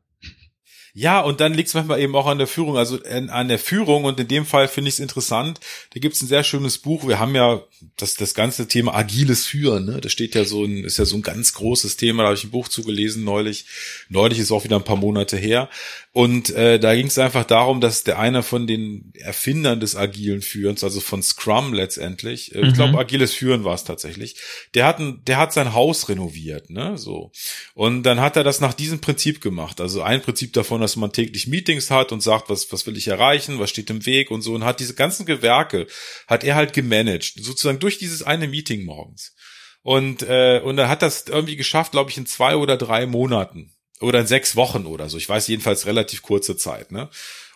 [0.92, 4.04] Ja, und dann liegt es manchmal eben auch an der Führung, also an der Führung
[4.04, 5.60] und in dem Fall finde ich es interessant.
[5.94, 7.06] Da gibt es ein sehr schönes Buch.
[7.06, 7.62] Wir haben ja
[7.96, 10.00] das, das ganze Thema agiles Führen, ne?
[10.00, 12.44] Das steht ja so ein, ist ja so ein ganz großes Thema, da habe ich
[12.44, 13.66] ein Buch zugelesen neulich.
[14.08, 15.68] Neulich ist auch wieder ein paar Monate her.
[16.12, 20.42] Und äh, da ging es einfach darum, dass der einer von den Erfindern des agilen
[20.42, 22.68] Führens, also von Scrum letztendlich, äh, mhm.
[22.68, 24.36] ich glaube agiles Führen war es tatsächlich,
[24.74, 27.30] der hat ein, der hat sein Haus renoviert, ne, so.
[27.74, 29.80] Und dann hat er das nach diesem Prinzip gemacht.
[29.80, 33.08] Also ein Prinzip davon, dass man täglich Meetings hat und sagt, was was will ich
[33.08, 35.86] erreichen, was steht im Weg und so und hat diese ganzen Gewerke
[36.26, 39.34] hat er halt gemanagt, sozusagen durch dieses eine Meeting morgens.
[39.82, 43.72] Und äh, und er hat das irgendwie geschafft, glaube ich, in zwei oder drei Monaten
[44.00, 45.16] oder in sechs Wochen oder so.
[45.16, 47.10] Ich weiß jedenfalls relativ kurze Zeit, ne?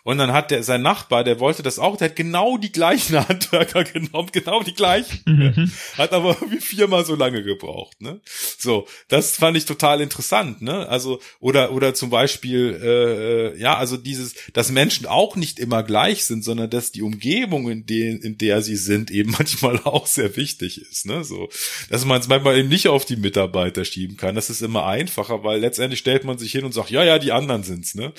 [0.05, 3.17] Und dann hat der, sein Nachbar, der wollte das auch, der hat genau die gleichen
[3.27, 5.19] Handwerker genommen, genau die gleichen.
[5.25, 5.71] Mhm.
[5.97, 8.21] Hat aber irgendwie viermal so lange gebraucht, ne?
[8.59, 10.87] So, das fand ich total interessant, ne?
[10.87, 16.25] Also, oder, oder zum Beispiel, äh, ja, also dieses, dass Menschen auch nicht immer gleich
[16.25, 20.37] sind, sondern dass die Umgebung, in, der, in der sie sind, eben manchmal auch sehr
[20.37, 21.23] wichtig ist, ne?
[21.23, 21.49] So,
[21.89, 24.35] dass man es manchmal eben nicht auf die Mitarbeiter schieben kann.
[24.35, 27.31] Das ist immer einfacher, weil letztendlich stellt man sich hin und sagt, ja, ja, die
[27.31, 28.13] anderen sind's, ne?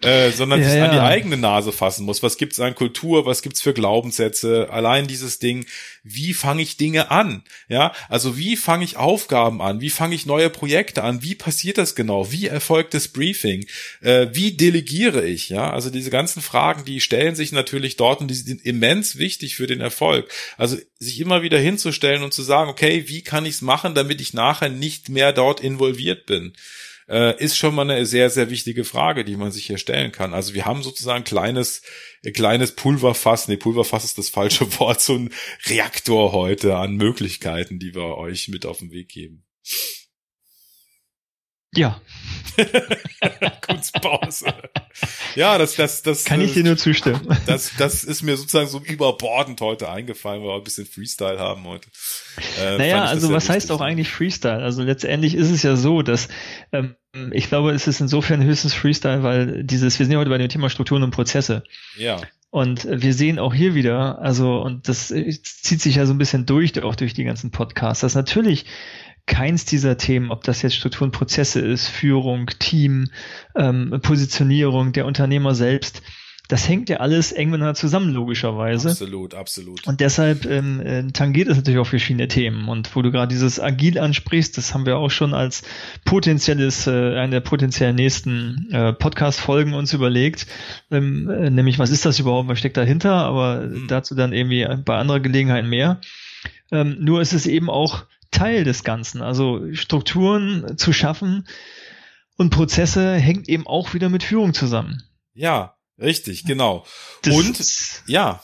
[0.00, 0.86] Äh, sondern ja, sich ja.
[0.86, 2.22] an die eigenen eigene Nase fassen muss.
[2.22, 3.26] Was gibt's an Kultur?
[3.26, 4.68] Was gibt's für Glaubenssätze?
[4.70, 5.66] Allein dieses Ding.
[6.02, 7.42] Wie fange ich Dinge an?
[7.68, 9.80] Ja, also wie fange ich Aufgaben an?
[9.80, 11.22] Wie fange ich neue Projekte an?
[11.22, 12.32] Wie passiert das genau?
[12.32, 13.66] Wie erfolgt das Briefing?
[14.00, 15.50] Äh, wie delegiere ich?
[15.50, 19.56] Ja, also diese ganzen Fragen, die stellen sich natürlich dort und die sind immens wichtig
[19.56, 20.30] für den Erfolg.
[20.56, 24.20] Also sich immer wieder hinzustellen und zu sagen, okay, wie kann ich es machen, damit
[24.20, 26.54] ich nachher nicht mehr dort involviert bin?
[27.08, 30.34] Äh, ist schon mal eine sehr, sehr wichtige Frage, die man sich hier stellen kann.
[30.34, 31.82] Also wir haben sozusagen kleines,
[32.22, 35.30] äh, kleines Pulverfass, nee, Pulverfass ist das falsche Wort, so ein
[35.66, 39.44] Reaktor heute an Möglichkeiten, die wir euch mit auf den Weg geben.
[41.74, 42.00] Ja.
[43.66, 44.46] Kunstpause.
[45.34, 46.24] ja, das, das, das.
[46.24, 47.20] Kann ich dir nur zustimmen.
[47.46, 51.64] Das, das ist mir sozusagen so überbordend heute eingefallen, weil wir ein bisschen Freestyle haben
[51.64, 51.88] heute.
[52.60, 54.62] Äh, naja, also was heißt auch eigentlich Freestyle?
[54.62, 56.28] Also letztendlich ist es ja so, dass
[56.72, 56.96] ähm,
[57.32, 60.48] ich glaube, es ist insofern höchstens Freestyle, weil dieses, wir sind ja heute bei dem
[60.48, 61.64] Thema Strukturen und Prozesse.
[61.96, 62.20] Ja.
[62.50, 66.46] Und wir sehen auch hier wieder, also, und das zieht sich ja so ein bisschen
[66.46, 68.64] durch, auch durch die ganzen Podcasts, dass natürlich
[69.28, 73.10] keins dieser Themen, ob das jetzt Strukturen, Prozesse ist, Führung, Team,
[73.54, 76.02] ähm, Positionierung, der Unternehmer selbst,
[76.48, 78.88] das hängt ja alles eng miteinander zusammen, logischerweise.
[78.88, 79.86] Absolut, absolut.
[79.86, 82.68] Und deshalb ähm, äh, tangiert es natürlich auch verschiedene Themen.
[82.68, 85.62] Und wo du gerade dieses Agil ansprichst, das haben wir auch schon als
[86.06, 90.46] potenzielles, äh, eine der potenziellen nächsten äh, Podcast-Folgen uns überlegt.
[90.90, 93.12] Ähm, äh, nämlich, was ist das überhaupt, was steckt dahinter?
[93.12, 93.86] Aber mhm.
[93.86, 96.00] dazu dann irgendwie bei anderer Gelegenheit mehr.
[96.72, 98.06] Ähm, nur ist es eben auch
[98.38, 99.22] Teil des Ganzen.
[99.22, 101.46] Also Strukturen zu schaffen
[102.36, 105.02] und Prozesse hängt eben auch wieder mit Führung zusammen.
[105.34, 106.86] Ja, richtig, genau.
[107.22, 108.42] Das und ja.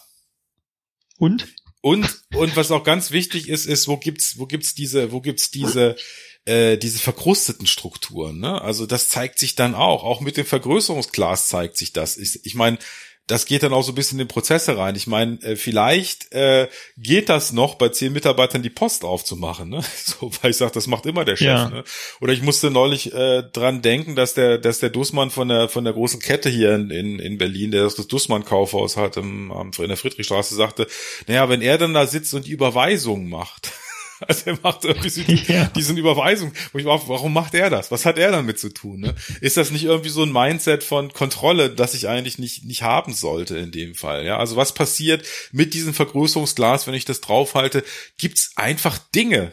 [1.19, 1.47] Und?
[1.81, 5.51] Und und was auch ganz wichtig ist, ist, wo gibt's wo gibt's diese wo gibt's
[5.51, 5.97] diese
[6.47, 8.39] äh, diese verkrusteten Strukturen.
[8.41, 8.61] Ne?
[8.61, 12.17] Also das zeigt sich dann auch, auch mit dem Vergrößerungsglas zeigt sich das.
[12.17, 12.79] Ich, ich meine,
[13.27, 14.97] das geht dann auch so ein bisschen in den Prozesse rein.
[14.97, 19.83] Ich meine, äh, vielleicht äh, geht das noch bei zehn Mitarbeitern die Post aufzumachen, ne?
[20.05, 21.47] So, weil ich sage, das macht immer der Chef.
[21.47, 21.71] Ja.
[21.71, 21.85] Ne?
[22.21, 25.85] Oder ich musste neulich äh, dran denken, dass der, dass der Dussmann von der von
[25.85, 29.97] der großen Kette hier in, in, in Berlin, der das Dussmann-Kaufhaus hat, im, in der
[29.97, 30.87] Friedrichstraße, sagte,
[31.27, 33.73] naja, wenn er dann da sitzt und die Überweisungen macht.
[34.29, 35.66] Also er macht irgendwie so die, ja.
[35.66, 36.53] diesen Überweisung.
[36.72, 37.90] warum macht er das?
[37.90, 39.00] Was hat er damit zu tun?
[39.00, 39.14] Ne?
[39.40, 43.12] Ist das nicht irgendwie so ein Mindset von Kontrolle, das ich eigentlich nicht, nicht haben
[43.12, 44.24] sollte in dem Fall?
[44.24, 47.85] Ja, also was passiert mit diesem Vergrößerungsglas, wenn ich das draufhalte?
[48.18, 49.53] Gibt's einfach Dinge,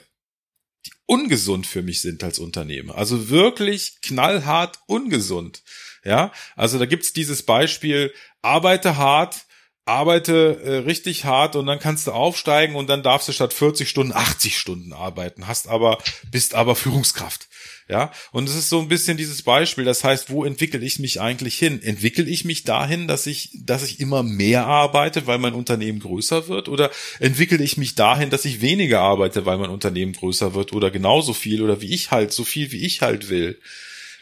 [0.85, 2.95] die ungesund für mich sind als Unternehmer.
[2.95, 5.63] Also wirklich knallhart ungesund.
[6.03, 9.45] Ja, also da gibt's dieses Beispiel, arbeite hart,
[9.85, 13.89] arbeite äh, richtig hart und dann kannst du aufsteigen und dann darfst du statt 40
[13.89, 15.97] Stunden 80 Stunden arbeiten, hast aber
[16.29, 17.47] bist aber Führungskraft.
[17.89, 21.19] Ja, und es ist so ein bisschen dieses Beispiel, das heißt, wo entwickle ich mich
[21.19, 21.81] eigentlich hin?
[21.83, 26.47] Entwickle ich mich dahin, dass ich dass ich immer mehr arbeite, weil mein Unternehmen größer
[26.47, 26.89] wird oder
[27.19, 31.33] entwickle ich mich dahin, dass ich weniger arbeite, weil mein Unternehmen größer wird oder genauso
[31.33, 33.59] viel oder wie ich halt so viel wie ich halt will?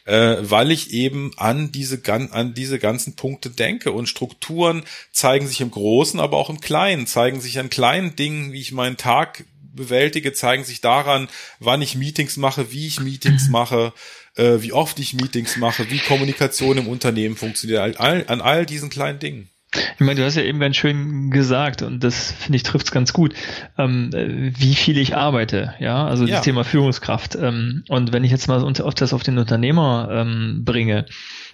[0.10, 3.92] Äh, weil ich eben an diese, an diese ganzen Punkte denke.
[3.92, 8.52] Und Strukturen zeigen sich im Großen, aber auch im Kleinen, zeigen sich an kleinen Dingen,
[8.52, 13.48] wie ich meinen Tag bewältige, zeigen sich daran, wann ich Meetings mache, wie ich Meetings
[13.52, 13.94] mache,
[14.36, 18.90] äh, wie oft ich Meetings mache, wie Kommunikation im Unternehmen funktioniert, all, an all diesen
[18.90, 19.50] kleinen Dingen.
[19.96, 22.92] Ich meine, du hast ja eben ganz schön gesagt, und das finde ich trifft es
[22.92, 23.34] ganz gut,
[23.78, 26.36] ähm, wie viel ich arbeite, ja, also ja.
[26.36, 27.36] das Thema Führungskraft.
[27.36, 31.06] Ähm, und wenn ich jetzt mal auf das auf den Unternehmer ähm, bringe,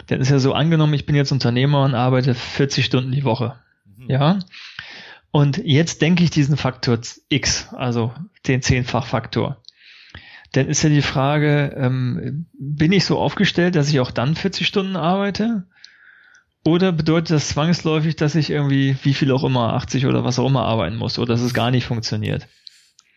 [0.07, 3.55] dann ist ja so angenommen, ich bin jetzt Unternehmer und arbeite 40 Stunden die Woche,
[3.97, 4.09] mhm.
[4.09, 4.39] ja.
[5.31, 8.13] Und jetzt denke ich diesen Faktor X, also
[8.47, 9.61] den Zehnfachfaktor.
[10.53, 14.65] Dann ist ja die Frage, ähm, bin ich so aufgestellt, dass ich auch dann 40
[14.65, 15.65] Stunden arbeite?
[16.67, 20.47] Oder bedeutet das zwangsläufig, dass ich irgendwie, wie viel auch immer, 80 oder was auch
[20.47, 22.47] immer arbeiten muss, oder dass es gar nicht funktioniert?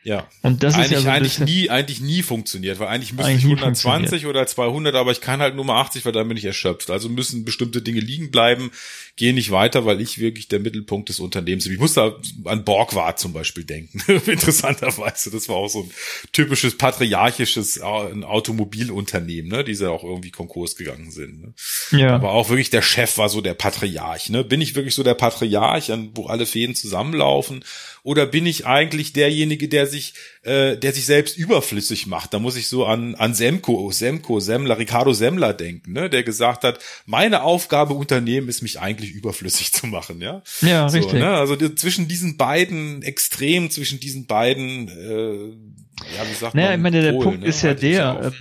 [0.09, 0.27] Ja.
[0.41, 3.45] Und das eigentlich, ist ja so eigentlich nie, eigentlich nie funktioniert, weil eigentlich müsste eigentlich
[3.45, 6.47] ich 120 oder 200, aber ich kann halt nur mal 80, weil dann bin ich
[6.47, 6.89] erschöpft.
[6.89, 8.71] Also müssen bestimmte Dinge liegen bleiben,
[9.17, 11.75] gehe nicht weiter, weil ich wirklich der Mittelpunkt des Unternehmens bin.
[11.75, 14.01] Ich muss da an Borgward zum Beispiel denken.
[14.27, 15.91] Interessanterweise, das war auch so ein
[16.33, 21.43] typisches patriarchisches Automobilunternehmen, ne, die ja auch irgendwie Konkurs gegangen sind.
[21.43, 21.53] Ne?
[21.91, 22.15] Ja.
[22.15, 24.31] Aber auch wirklich der Chef war so der Patriarch.
[24.31, 24.43] Ne?
[24.43, 27.63] Bin ich wirklich so der Patriarch, an wo alle Fäden zusammenlaufen?
[28.09, 32.33] Oder bin ich eigentlich derjenige, der sich, äh, der sich selbst überflüssig macht?
[32.33, 36.09] Da muss ich so an, an Semko, Semko, Semmler, Ricardo Semmler denken, ne?
[36.09, 40.41] der gesagt hat, meine Aufgabe Unternehmen ist, mich eigentlich überflüssig zu machen, ja.
[40.63, 41.21] Ja, so, richtig.
[41.21, 41.29] Ne?
[41.29, 46.79] Also zwischen diesen beiden Extremen, zwischen diesen beiden, äh, ja, wie sagt naja, man?
[46.79, 47.47] ich meine, der Pol, Punkt ne?
[47.47, 48.33] ist ja der,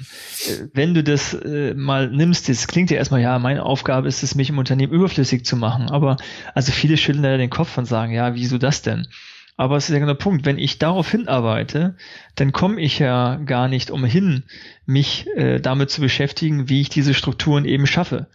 [0.48, 4.24] ähm, wenn du das äh, mal nimmst, das klingt ja erstmal, ja, meine Aufgabe ist
[4.24, 6.16] es, mich im Unternehmen überflüssig zu machen, aber
[6.54, 9.10] also viele schütteln da den Kopf und sagen, ja, wieso das denn?
[9.58, 11.96] Aber es ist ja genau der Punkt, wenn ich darauf hinarbeite,
[12.36, 14.44] dann komme ich ja gar nicht umhin,
[14.86, 18.28] mich äh, damit zu beschäftigen, wie ich diese Strukturen eben schaffe.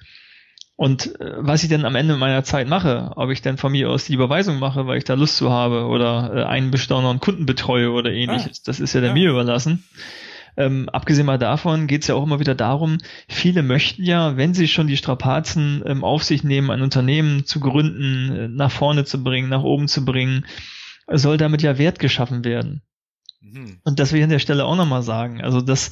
[0.75, 3.89] Und äh, was ich dann am Ende meiner Zeit mache, ob ich dann von mir
[3.89, 7.47] aus die Überweisung mache, weil ich da Lust zu habe oder äh, einen besonderen Kunden
[7.47, 9.15] betreue oder ähnliches, ah, das ist ja dann ja.
[9.15, 9.85] mir überlassen.
[10.57, 14.55] Ähm, abgesehen mal davon geht es ja auch immer wieder darum, viele möchten ja, wenn
[14.55, 19.05] sie schon die Strapazen ähm, auf sich nehmen, ein Unternehmen zu gründen, äh, nach vorne
[19.05, 20.45] zu bringen, nach oben zu bringen,
[21.09, 22.83] soll damit ja Wert geschaffen werden.
[23.41, 23.81] Mhm.
[23.85, 25.43] Und das will ich an der Stelle auch nochmal sagen.
[25.43, 25.91] Also, dass,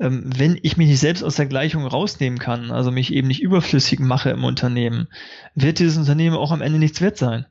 [0.00, 3.42] ähm, wenn ich mich nicht selbst aus der Gleichung rausnehmen kann, also mich eben nicht
[3.42, 5.08] überflüssig mache im Unternehmen,
[5.54, 7.46] wird dieses Unternehmen auch am Ende nichts wert sein.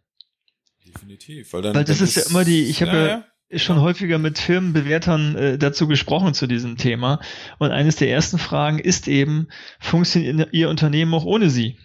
[0.86, 1.54] Definitiv.
[1.54, 4.39] Weil, dann, weil das ist ja immer die, ich habe ja, ja schon häufiger mit
[4.39, 7.22] Firmenbewertern äh, dazu gesprochen zu diesem Thema.
[7.60, 9.48] Und eines der ersten Fragen ist eben,
[9.80, 11.78] funktioniert Ihr Unternehmen auch ohne Sie?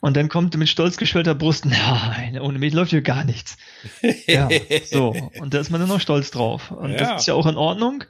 [0.00, 3.56] Und dann kommt mit stolz geschwellter Brust, nein, ohne mich läuft hier gar nichts.
[4.26, 4.48] ja,
[4.84, 5.14] so.
[5.40, 6.70] Und da ist man dann noch stolz drauf.
[6.70, 6.98] Und ja.
[6.98, 8.04] das ist ja auch in Ordnung.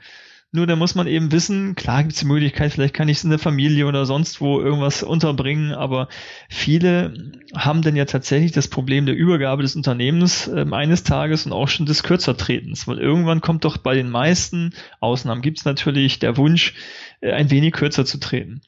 [0.53, 3.25] Nur da muss man eben wissen, klar gibt es die Möglichkeit, vielleicht kann ich es
[3.25, 6.09] in der Familie oder sonst wo irgendwas unterbringen, aber
[6.49, 11.53] viele haben dann ja tatsächlich das Problem der Übergabe des Unternehmens äh, eines Tages und
[11.53, 16.21] auch schon des Kürzertretens, weil irgendwann kommt doch bei den meisten, Ausnahmen gibt es natürlich,
[16.21, 16.75] der Wunsch,
[17.21, 18.63] äh, ein wenig kürzer zu treten.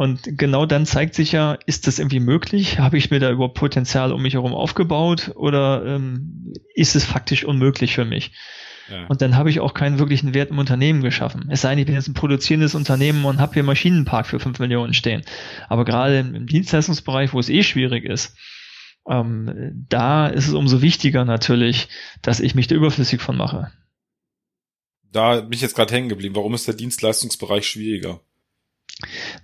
[0.00, 2.78] Und genau dann zeigt sich ja, ist das irgendwie möglich?
[2.78, 7.44] Habe ich mir da überhaupt Potenzial um mich herum aufgebaut oder ähm, ist es faktisch
[7.44, 8.32] unmöglich für mich?
[8.88, 9.04] Ja.
[9.08, 11.50] Und dann habe ich auch keinen wirklichen Wert im Unternehmen geschaffen.
[11.50, 14.58] Es sei denn, ich bin jetzt ein produzierendes Unternehmen und habe hier Maschinenpark für fünf
[14.58, 15.20] Millionen stehen.
[15.68, 18.34] Aber gerade im, im Dienstleistungsbereich, wo es eh schwierig ist,
[19.06, 21.90] ähm, da ist es umso wichtiger natürlich,
[22.22, 23.70] dass ich mich da überflüssig von mache.
[25.12, 26.36] Da bin ich jetzt gerade hängen geblieben.
[26.36, 28.22] Warum ist der Dienstleistungsbereich schwieriger?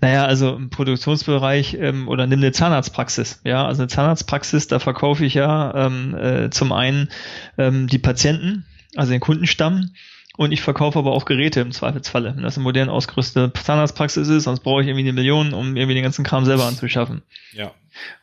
[0.00, 3.40] Naja, also im Produktionsbereich ähm, oder nimm eine Zahnarztpraxis.
[3.44, 7.08] Ja, also eine Zahnarztpraxis, da verkaufe ich ja ähm, äh, zum einen
[7.56, 9.90] ähm, die Patienten, also den Kundenstamm,
[10.36, 14.44] und ich verkaufe aber auch Geräte im Zweifelsfalle, wenn das eine modern ausgerüstete Zahnarztpraxis ist,
[14.44, 17.22] sonst brauche ich irgendwie eine Million, um irgendwie den ganzen Kram selber anzuschaffen.
[17.52, 17.72] Ja.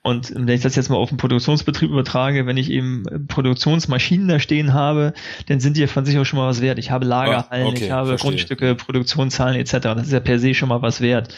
[0.01, 4.39] Und wenn ich das jetzt mal auf den Produktionsbetrieb übertrage, wenn ich eben Produktionsmaschinen da
[4.39, 5.13] stehen habe,
[5.47, 6.77] dann sind die ja von sich auch schon mal was wert.
[6.77, 8.31] Ich habe Lagerhallen, ah, okay, ich habe verstehe.
[8.31, 9.71] Grundstücke, Produktionszahlen etc.
[9.79, 11.33] Das ist ja per se schon mal was wert.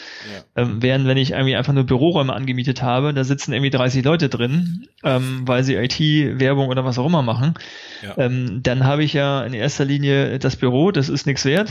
[0.56, 0.62] Ja.
[0.62, 4.28] Ähm, während wenn ich irgendwie einfach nur Büroräume angemietet habe, da sitzen irgendwie 30 Leute
[4.28, 7.54] drin, ähm, weil sie IT, Werbung oder was auch immer machen,
[8.02, 8.14] ja.
[8.18, 11.70] ähm, dann habe ich ja in erster Linie das Büro, das ist nichts wert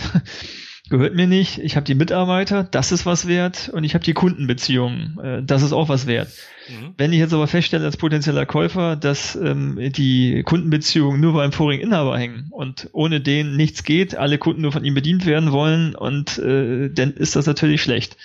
[0.90, 1.58] gehört mir nicht.
[1.60, 5.62] Ich habe die Mitarbeiter, das ist was wert und ich habe die Kundenbeziehungen, äh, das
[5.62, 6.30] ist auch was wert.
[6.70, 6.94] Mhm.
[6.98, 11.84] Wenn ich jetzt aber feststelle als potenzieller Käufer, dass ähm, die Kundenbeziehungen nur beim vorigen
[11.84, 15.96] Inhaber hängen und ohne den nichts geht, alle Kunden nur von ihm bedient werden wollen
[15.96, 18.18] und äh, dann ist das natürlich schlecht.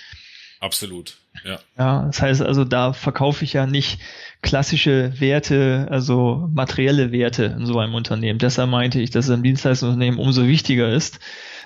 [0.59, 1.59] Absolut, ja.
[1.75, 3.99] Ja, das heißt also, da verkaufe ich ja nicht
[4.43, 8.37] klassische Werte, also materielle Werte in so einem Unternehmen.
[8.37, 11.19] Deshalb meinte ich, dass es im Dienstleistungsunternehmen umso wichtiger ist,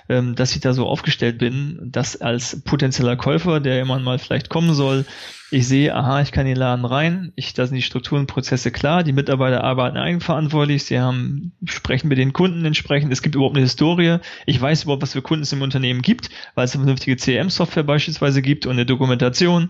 [0.08, 4.48] ähm, dass ich da so aufgestellt bin, dass als potenzieller Käufer, der immer mal vielleicht
[4.48, 5.04] kommen soll,
[5.50, 9.04] ich sehe, aha, ich kann den Laden rein, ich, da sind die Strukturen, Prozesse klar,
[9.04, 13.64] die Mitarbeiter arbeiten eigenverantwortlich, sie haben, sprechen mit den Kunden entsprechend, es gibt überhaupt eine
[13.64, 17.16] Historie, ich weiß überhaupt, was für Kunden es im Unternehmen gibt, weil es eine vernünftige
[17.16, 19.68] CRM-Software beispielsweise gibt und eine Dokumentation.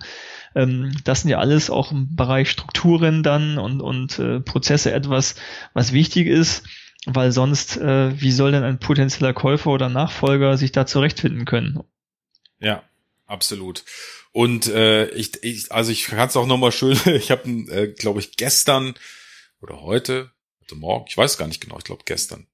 [0.55, 5.35] Ähm, das sind ja alles auch im Bereich Strukturen dann und, und äh, Prozesse etwas,
[5.75, 6.65] was wichtig ist
[7.07, 11.81] weil sonst, äh, wie soll denn ein potenzieller Käufer oder Nachfolger sich da zurechtfinden können?
[12.59, 12.83] Ja,
[13.27, 13.85] absolut.
[14.33, 18.21] Und äh, ich, ich also ich kann es auch nochmal schön, ich habe, äh, glaube
[18.21, 18.95] ich, gestern
[19.61, 22.47] oder heute, heute Morgen, ich weiß gar nicht genau, ich glaube gestern,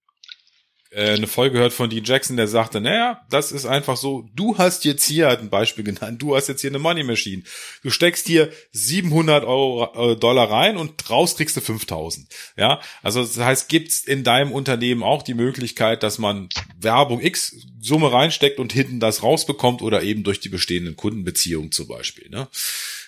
[0.94, 4.85] eine Folge gehört von Dean Jackson, der sagte, naja, das ist einfach so, du hast
[4.85, 7.42] jetzt hier, hat ein Beispiel genannt, du hast jetzt hier eine Money Machine.
[7.83, 12.26] Du steckst hier 700 Euro, äh, Dollar rein und raus kriegst du 5000.
[12.57, 17.57] Ja, also das heißt, gibt's in deinem Unternehmen auch die Möglichkeit, dass man Werbung X
[17.81, 22.28] Summe reinsteckt und hinten das rausbekommt oder eben durch die bestehenden Kundenbeziehungen zum Beispiel.
[22.31, 22.48] Ne?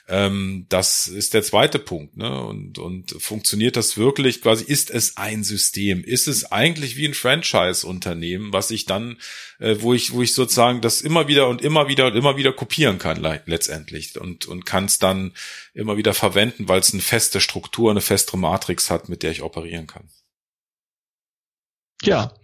[0.07, 2.17] Ähm, das ist der zweite Punkt.
[2.17, 2.45] Ne?
[2.45, 4.64] Und, und funktioniert das wirklich quasi?
[4.64, 6.05] Ist es ein System?
[6.05, 9.19] Ist es eigentlich wie ein Franchise-Unternehmen, was ich dann,
[9.61, 12.53] äh, wo ich, wo ich sozusagen das immer wieder und immer wieder und immer wieder
[12.53, 15.33] kopieren kann letztendlich und, und kann es dann
[15.73, 19.43] immer wieder verwenden, weil es eine feste Struktur, eine festere Matrix hat, mit der ich
[19.43, 20.11] operieren kann.
[22.03, 22.35] Ja.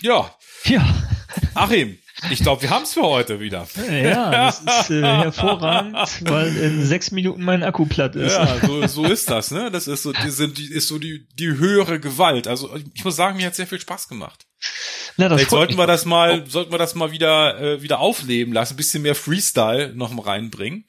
[0.00, 0.38] Ja.
[0.64, 1.08] Ja.
[1.54, 1.98] Achim,
[2.30, 3.66] ich glaube, wir haben es für heute wieder.
[3.90, 8.32] Ja, das ist äh, hervorragend, weil in sechs Minuten mein Akku platt ist.
[8.32, 9.70] Ja, so, so ist das, ne?
[9.70, 12.48] Das ist so, die sind, die ist so die, die höhere Gewalt.
[12.48, 14.46] Also ich muss sagen, mir hat sehr viel Spaß gemacht.
[15.16, 16.48] Na, das Vielleicht sollten wir das mal, oh.
[16.48, 20.22] sollten wir das mal wieder, äh, wieder aufleben lassen, ein bisschen mehr Freestyle noch mal
[20.22, 20.84] reinbringen.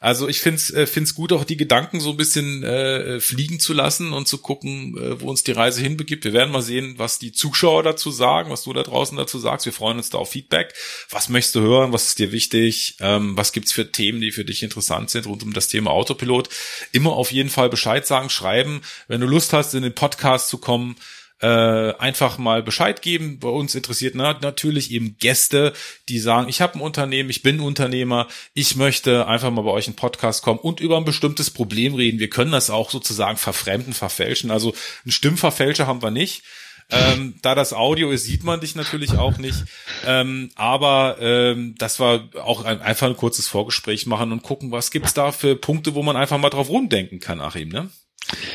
[0.00, 3.72] Also ich find's äh, find's gut, auch die Gedanken so ein bisschen äh, fliegen zu
[3.72, 6.24] lassen und zu gucken, äh, wo uns die Reise hinbegibt.
[6.24, 9.66] Wir werden mal sehen, was die Zuschauer dazu sagen, was du da draußen dazu sagst.
[9.66, 10.72] Wir freuen uns da auf Feedback.
[11.10, 11.92] Was möchtest du hören?
[11.92, 12.96] Was ist dir wichtig?
[13.00, 16.48] Ähm, was gibt's für Themen, die für dich interessant sind rund um das Thema Autopilot?
[16.92, 18.82] Immer auf jeden Fall Bescheid sagen, schreiben.
[19.08, 20.96] Wenn du Lust hast, in den Podcast zu kommen,
[21.40, 23.38] äh, einfach mal Bescheid geben.
[23.38, 25.72] Bei uns interessiert na, natürlich eben Gäste,
[26.08, 29.88] die sagen, ich habe ein Unternehmen, ich bin Unternehmer, ich möchte einfach mal bei euch
[29.88, 32.18] in Podcast kommen und über ein bestimmtes Problem reden.
[32.18, 34.50] Wir können das auch sozusagen verfremden, verfälschen.
[34.50, 34.74] Also
[35.04, 36.42] einen Stimmverfälscher haben wir nicht.
[36.90, 39.64] Ähm, da das Audio ist, sieht man dich natürlich auch nicht.
[40.06, 44.90] Ähm, aber ähm, das war auch ein, einfach ein kurzes Vorgespräch machen und gucken, was
[44.90, 47.90] gibt's da für Punkte, wo man einfach mal drauf rumdenken kann, Achim, ne?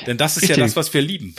[0.07, 0.57] Denn das ist Richtig.
[0.57, 1.35] ja das, was wir lieben.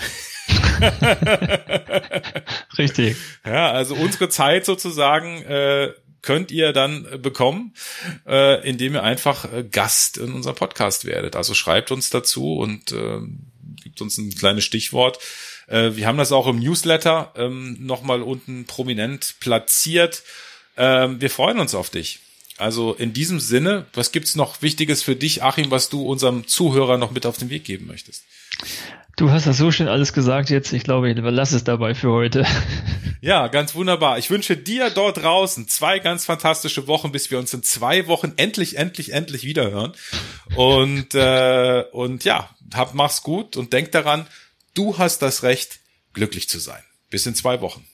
[2.78, 3.16] Richtig.
[3.44, 7.74] Ja, also unsere Zeit sozusagen äh, könnt ihr dann bekommen,
[8.26, 11.36] äh, indem ihr einfach äh, Gast in unserem Podcast werdet.
[11.36, 13.20] Also schreibt uns dazu und äh,
[13.82, 15.18] gibt uns ein kleines Stichwort.
[15.68, 20.22] Äh, wir haben das auch im Newsletter ähm, nochmal unten prominent platziert.
[20.76, 22.20] Ähm, wir freuen uns auf dich.
[22.56, 26.98] Also in diesem Sinne, was gibt's noch Wichtiges für dich, Achim, was du unserem Zuhörer
[26.98, 28.24] noch mit auf den Weg geben möchtest?
[29.16, 30.72] Du hast das so schön alles gesagt jetzt.
[30.72, 32.46] Ich glaube, ich lasse es dabei für heute.
[33.20, 34.18] Ja, ganz wunderbar.
[34.18, 38.34] Ich wünsche dir dort draußen zwei ganz fantastische Wochen, bis wir uns in zwei Wochen
[38.36, 39.94] endlich, endlich, endlich wiederhören.
[40.56, 44.26] Und, äh, und ja, hab, mach's gut und denk daran,
[44.74, 45.80] du hast das Recht,
[46.12, 46.82] glücklich zu sein.
[47.08, 47.86] Bis in zwei Wochen.